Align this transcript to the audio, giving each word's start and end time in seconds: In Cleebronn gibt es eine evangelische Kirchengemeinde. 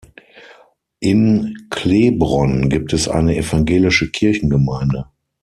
In 0.99 1.67
Cleebronn 1.69 2.69
gibt 2.71 2.91
es 2.91 3.07
eine 3.07 3.37
evangelische 3.37 4.09
Kirchengemeinde. 4.09 5.05